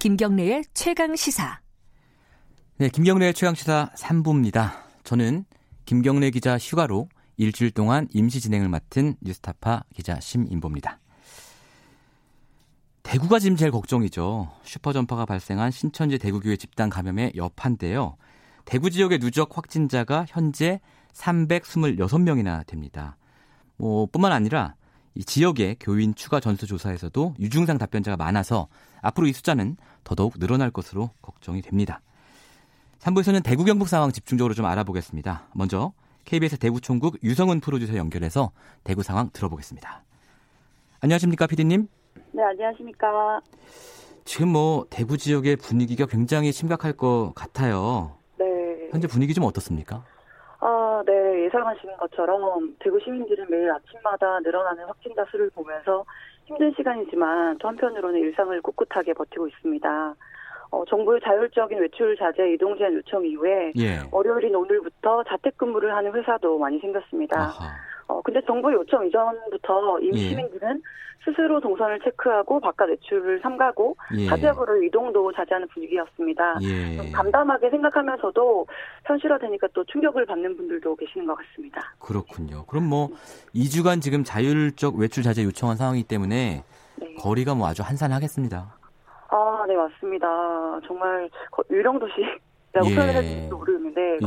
[0.00, 1.60] 김경래의 최강 시사.
[2.78, 4.70] 네, 김경래의 최강 시사 3부입니다.
[5.04, 5.44] 저는
[5.84, 11.00] 김경래 기자 휴가로 일주일 동안 임시 진행을 맡은 뉴스타파 기자 심인보입니다.
[13.02, 14.50] 대구가 지금 제일 걱정이죠.
[14.62, 18.16] 슈퍼전파가 발생한 신천지 대구교회 집단 감염의 여파인데요.
[18.64, 20.80] 대구 지역의 누적 확진자가 현재
[21.12, 23.18] 326명이나 됩니다.
[23.76, 24.76] 뭐 뿐만 아니라
[25.14, 28.68] 이 지역의 교인 추가 전수 조사에서도 유증상 답변자가 많아서
[29.02, 32.00] 앞으로 이 숫자는 더더욱 늘어날 것으로 걱정이 됩니다.
[33.00, 35.48] 3부에서는 대구 경북 상황 집중적으로 좀 알아보겠습니다.
[35.54, 35.92] 먼저
[36.26, 38.52] KBS 대구 총국 유성은 프로듀서 연결해서
[38.84, 40.04] 대구 상황 들어보겠습니다.
[41.00, 41.88] 안녕하십니까, 피디님?
[42.32, 43.40] 네, 안녕하십니까.
[44.24, 48.16] 지금 뭐 대구 지역의 분위기가 굉장히 심각할 것 같아요.
[48.38, 48.46] 네.
[48.92, 50.04] 현재 분위기 좀 어떻습니까?
[51.50, 56.04] 예상하시는 것처럼 대구 시민들은 매일 아침마다 늘어나는 확진자 수를 보면서
[56.46, 60.14] 힘든 시간이지만 또 한편으로는 일상을 꿋꿋하게 버티고 있습니다.
[60.72, 63.98] 어, 정부의 자율적인 외출 자제 이동 제한 요청 이후에 예.
[64.12, 67.40] 월요일인 오늘부터 자택근무를 하는 회사도 많이 생겼습니다.
[67.40, 67.89] 아하.
[68.10, 70.28] 어, 근데 정부 요청 이전부터 이미 예.
[70.30, 70.82] 시민들은
[71.24, 74.26] 스스로 동선을 체크하고 바깥 외출을 삼가고 예.
[74.26, 76.56] 사지역으로 이동도 자제하는 분위기였습니다.
[76.62, 76.96] 예.
[76.96, 78.66] 좀 담담하게 생각하면서도
[79.04, 81.82] 현실화되니까 또 충격을 받는 분들도 계시는 것 같습니다.
[82.00, 82.64] 그렇군요.
[82.66, 83.08] 그럼 뭐
[83.54, 86.64] 2주간 지금 자율적 외출 자제 요청한 상황이기 때문에
[86.96, 87.14] 네.
[87.20, 88.74] 거리가 뭐 아주 한산하겠습니다.
[89.28, 90.26] 아, 네, 맞습니다.
[90.86, 92.14] 정말 거- 유령 도시
[92.72, 92.94] 라고 예.
[92.94, 93.59] 표현할지도 모르겠는데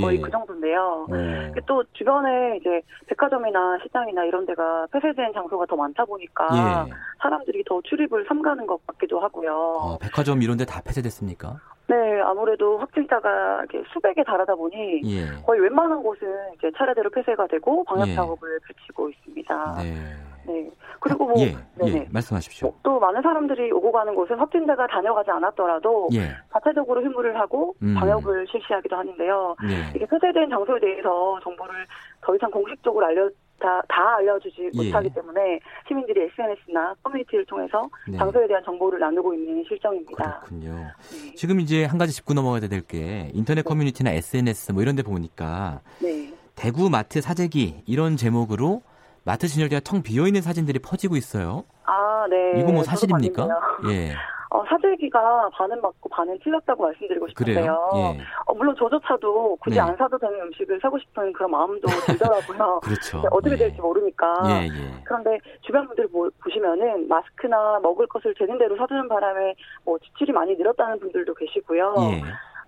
[0.00, 0.20] 거의 예.
[0.22, 1.06] 그 정도인데요.
[1.10, 1.60] 어.
[1.66, 6.48] 또 주변에 이제 백화점이나 시장이나 이런 데가 폐쇄된 장소가 더 많다 보니까
[6.88, 6.92] 예.
[7.20, 9.52] 사람들이 더 출입을 삼가는 것 같기도 하고요.
[9.54, 11.60] 어, 백화점 이런 데 다 폐쇄됐습니까?
[11.88, 15.42] 네, 아무래도 확진자가 수백에 달하다 보니 예.
[15.44, 18.14] 거의 웬만한 곳은 이제 차례대로 폐쇄가 되고 방역 예.
[18.14, 19.74] 작업을 펼치고 있습니다.
[19.82, 19.94] 네.
[20.46, 20.70] 네.
[21.00, 21.54] 그리고 뭐 예.
[21.86, 22.06] 예.
[22.10, 22.68] 말씀하십시오.
[22.68, 26.30] 뭐 또 많은 사람들이 오고 가는 곳은 확진자가 다녀가지 않았더라도 예.
[26.52, 27.94] 자체적으로 휴무를 하고 음.
[27.94, 29.56] 방역을 실시하기도 하는데요.
[29.64, 29.90] 예.
[29.96, 31.86] 이게 폐쇄된 장소에 대해서 정보를
[32.20, 34.76] 더 이상 공식적으로 알려 다, 다 알려주지 예.
[34.86, 38.18] 못하기 때문에 시민들이 SNS나 커뮤니티를 통해서 네.
[38.18, 40.40] 장소에 대한 정보를 나누고 있는 실정입니다.
[40.40, 40.74] 그렇군요.
[40.74, 41.34] 네.
[41.36, 45.80] 지금 이제 한 가지 짚고 넘어가야 될 게 인터넷 커뮤니티나 SNS 뭐 이런 데 보니까
[46.00, 46.32] 네.
[46.56, 48.82] 대구 마트 사재기 이런 제목으로
[49.24, 51.64] 마트 진열대가 텅 비어 있는 사진들이 퍼지고 있어요.
[51.84, 52.60] 아, 네.
[52.60, 53.48] 이거 뭐 사실입니까?
[53.90, 54.14] 예.
[54.50, 57.90] 어, 사재기가 반은 맞고 반은 틀렸다고 말씀드리고 싶은데요.
[57.94, 58.20] 예.
[58.44, 59.80] 어, 물론 저조차도 굳이 네.
[59.80, 62.80] 안 사도 되는 음식을 사고 싶은 그런 마음도 들더라고요.
[62.82, 63.22] 그렇죠.
[63.22, 63.56] 근데 어떻게 예.
[63.56, 64.34] 될지 모르니까.
[64.48, 65.02] 예, 예.
[65.04, 69.54] 그런데 주변 분들 보, 보시면은 마스크나 먹을 것을 되는 대로 사두는 바람에
[69.86, 71.94] 뭐 지출이 많이 늘었다는 분들도 계시고요.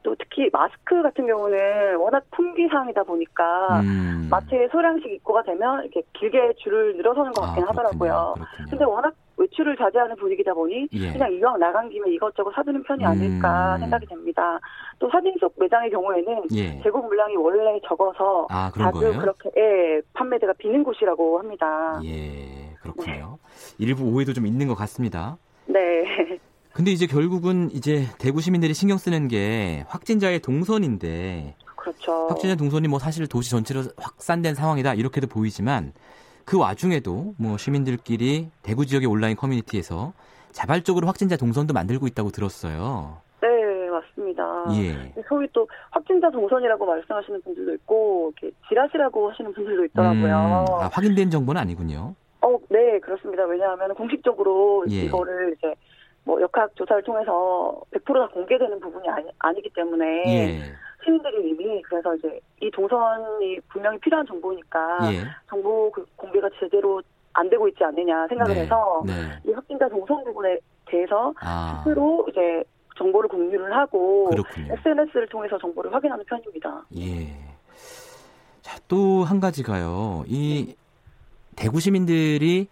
[0.00, 0.02] 예.
[0.02, 4.28] 또 특히 마스크 같은 경우는 워낙 품귀상이다 보니까 음.
[4.30, 8.34] 마트에 소량씩 입고가 되면 이렇게 길게 줄을 늘어서는 것 같긴 아, 하더라고요.
[8.36, 8.70] 그렇군요.
[8.70, 11.12] 근데 워낙 외출을 자제하는 분위기다 보니 예.
[11.12, 13.80] 그냥 이왕 나간 김에 이것저것 사두는 편이 아닐까 음.
[13.80, 14.58] 생각이 됩니다.
[14.98, 16.82] 또 사진 속 매장의 경우에는 예.
[16.82, 19.18] 재고 물량이 원래 적어서 아, 그런 자주 거예요?
[19.18, 22.00] 그렇게 예, 판매대가 비는 곳이라고 합니다.
[22.04, 23.38] 예, 그렇군요.
[23.78, 25.38] 일부 오해도 좀 있는 것 같습니다.
[25.66, 26.38] 네.
[26.80, 32.28] 근데 이제 결국은 이제 대구 시민들이 신경 쓰는 게 확진자의 동선인데 그렇죠.
[32.28, 35.92] 확진자 동선이 뭐 사실 도시 전체로 확산된 상황이다 이렇게도 보이지만
[36.46, 40.14] 그 와중에도 뭐 시민들끼리 대구 지역의 온라인 커뮤니티에서
[40.52, 43.18] 자발적으로 확진자 동선도 만들고 있다고 들었어요.
[43.42, 43.48] 네,
[43.90, 44.64] 맞습니다.
[44.72, 45.22] 예.
[45.28, 50.64] 소위 또 확진자 동선이라고 말씀하시는 분들도 있고 이렇게 지라시라고 하시는 분들도 있더라고요.
[50.66, 52.14] 음, 아, 확인된 정보는 아니군요.
[52.40, 53.44] 어, 네, 그렇습니다.
[53.44, 55.02] 왜냐하면 공식적으로 예.
[55.02, 55.74] 이거를 이제
[56.24, 59.06] 뭐 역학 조사를 통해서 100%다 공개되는 부분이
[59.38, 60.60] 아니, 기 때문에 예.
[61.04, 65.24] 시민들이 이미 그래서 이제 이 동선이 분명히 필요한 정보니까 예.
[65.48, 67.00] 정보 그 공개가 제대로
[67.32, 69.12] 안 되고 있지 않느냐 생각을 네, 해서 네.
[69.46, 72.62] 이 확진자 동선 부분에 대해서 아, 스스로 이제
[72.98, 74.74] 정보를 공유를 하고 그렇군요.
[74.74, 76.84] SNS를 통해서 정보를 확인하는 편입니다.
[76.98, 77.28] 예.
[78.62, 80.24] 자, 또 한 가지가요.
[80.26, 80.74] 이
[81.56, 82.68] 대구 시민들이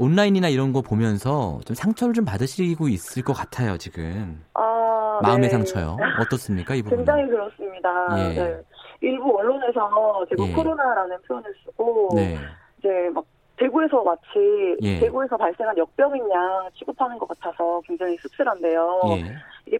[0.00, 4.42] 온라인이나 이런 거 보면서 좀 상처를 좀 받으시고 있을 것 같아요, 지금.
[4.54, 5.48] 아, 마음의 네.
[5.50, 5.98] 상처요.
[6.18, 6.98] 어떻습니까, 이 부분?
[6.98, 7.90] 굉장히 그렇습니다.
[8.18, 8.34] 예.
[8.34, 8.62] 네.
[9.02, 10.52] 일부 언론에서 대구 예.
[10.54, 12.38] 코로나라는 표현을 쓰고 네.
[12.78, 13.24] 이제 막
[13.58, 15.00] 대구에서 마치 예.
[15.00, 19.00] 대구에서 발생한 역병인 양 취급하는 것 같아서 굉장히 씁쓸한데요.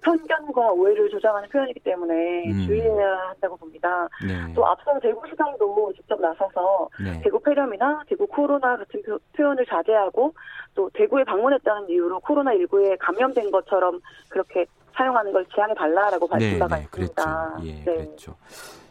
[0.02, 2.66] 편견과 오해를 조장하는 표현이기 때문에 음.
[2.66, 4.08] 주의해야 한다고 봅니다.
[4.26, 4.52] 네.
[4.54, 7.20] 또 앞서 대구시장도 직접 나서서 네.
[7.22, 10.34] 대구 폐렴이나 대구 코로나 같은 표, 표현을 자제하고
[10.74, 16.76] 또 대구에 방문했다는 이유로 코로나19에 감염된 것처럼 그렇게 사용하는 걸 제한해 달라라고 밝힌 네, 바가
[16.76, 17.52] 네, 있습니다.
[17.56, 17.66] 그랬죠.
[17.66, 17.84] 예, 네.
[17.84, 18.36] 그랬죠.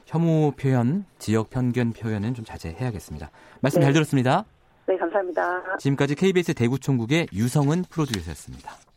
[0.06, 3.30] 혐오 표현, 지역 편견 표현은 좀 자제해야겠습니다.
[3.62, 3.86] 말씀 네.
[3.86, 4.46] 잘 들었습니다.
[4.88, 5.78] 네, 감사합니다.
[5.78, 8.89] 지금까지 KBS 대구총국의 유성은 프로듀서였습니다.